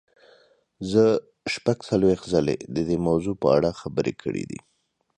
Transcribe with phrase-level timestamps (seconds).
[0.91, 1.03] زه
[1.53, 4.59] شپږ څلوېښت ځلې د دې موضوع په اړه خبرې کړې دي.